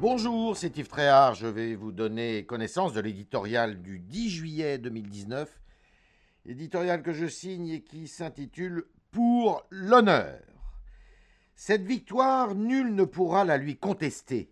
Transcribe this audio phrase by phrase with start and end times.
[0.00, 1.34] Bonjour, c'est Yves Tréhard.
[1.34, 5.60] Je vais vous donner connaissance de l'éditorial du 10 juillet 2019,
[6.46, 10.38] éditorial que je signe et qui s'intitule Pour l'honneur.
[11.56, 14.48] Cette victoire, nul ne pourra la lui contester.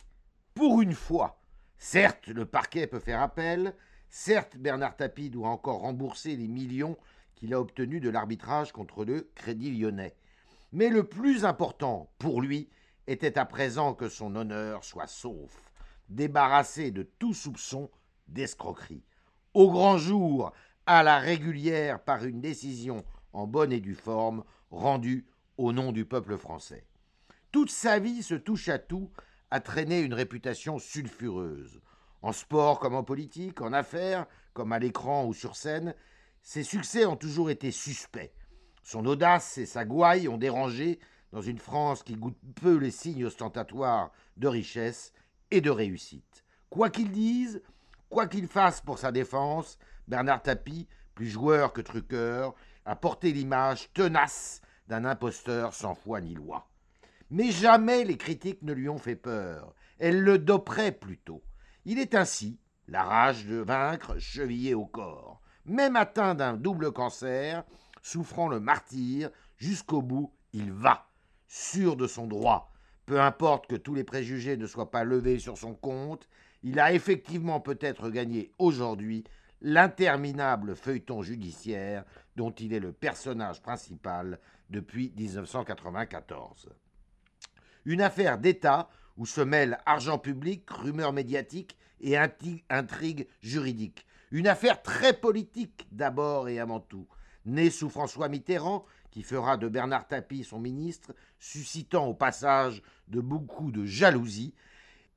[0.52, 1.40] Pour une fois.
[1.78, 3.72] Certes, le parquet peut faire appel,
[4.08, 6.96] certes, Bernard Tapie doit encore rembourser les millions
[7.36, 10.16] qu'il a obtenus de l'arbitrage contre le Crédit lyonnais.
[10.72, 12.68] Mais le plus important pour lui
[13.06, 15.72] était à présent que son honneur soit sauf,
[16.08, 17.90] débarrassé de tout soupçon
[18.28, 19.04] d'escroquerie.
[19.54, 20.52] Au grand jour,
[20.86, 25.26] à la régulière par une décision en bonne et due forme, rendue
[25.58, 26.86] au nom du peuple français.
[27.52, 29.10] Toute sa vie, se touche à tout,
[29.50, 31.80] a traîné une réputation sulfureuse.
[32.22, 35.94] En sport comme en politique, en affaires comme à l'écran ou sur scène,
[36.42, 38.32] ses succès ont toujours été suspects.
[38.82, 40.98] Son audace et sa gouaille ont dérangé
[41.32, 45.12] dans une France qui goûte peu les signes ostentatoires de richesse
[45.50, 46.44] et de réussite.
[46.70, 47.62] Quoi qu'il dise,
[48.08, 52.54] quoi qu'il fasse pour sa défense, Bernard Tapie, plus joueur que truqueur,
[52.84, 56.68] a porté l'image tenace d'un imposteur sans foi ni loi.
[57.30, 61.42] Mais jamais les critiques ne lui ont fait peur, elles le doperaient plutôt.
[61.84, 65.40] Il est ainsi, la rage de vaincre chevillée au corps.
[65.64, 67.64] Même atteint d'un double cancer,
[68.02, 71.08] souffrant le martyr, jusqu'au bout, il va,
[71.46, 72.72] sûr de son droit.
[73.06, 76.28] Peu importe que tous les préjugés ne soient pas levés sur son compte,
[76.62, 79.24] il a effectivement peut-être gagné aujourd'hui
[79.60, 84.38] l'interminable feuilleton judiciaire dont il est le personnage principal
[84.70, 86.68] depuis 1994.
[87.84, 94.06] Une affaire d'État où se mêlent argent public, rumeurs médiatiques et intrigues juridiques.
[94.30, 97.06] Une affaire très politique d'abord et avant tout,
[97.46, 103.20] née sous François Mitterrand, qui fera de Bernard Tapie son ministre, suscitant au passage de
[103.20, 104.54] beaucoup de jalousie,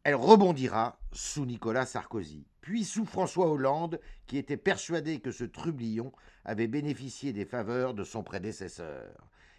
[0.03, 6.14] elle rebondira sous Nicolas Sarkozy, puis sous François Hollande, qui était persuadé que ce trublion
[6.45, 9.11] avait bénéficié des faveurs de son prédécesseur.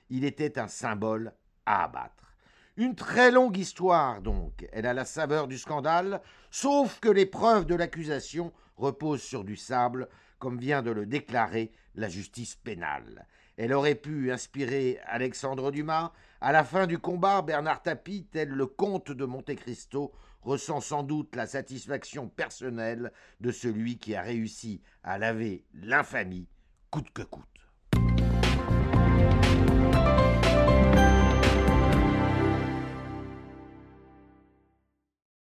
[0.08, 1.32] Il était un symbole
[1.66, 2.34] à abattre.
[2.76, 4.66] Une très longue histoire, donc.
[4.72, 9.56] Elle a la saveur du scandale, sauf que les preuves de l'accusation reposent sur du
[9.56, 10.08] sable,
[10.38, 13.26] comme vient de le déclarer la justice pénale.
[13.56, 16.12] Elle aurait pu inspirer Alexandre Dumas.
[16.40, 21.02] À la fin du combat, Bernard Tapie, tel le comte de Monte Cristo, ressent sans
[21.02, 26.48] doute la satisfaction personnelle de celui qui a réussi à laver l'infamie
[26.90, 27.44] coûte que coûte.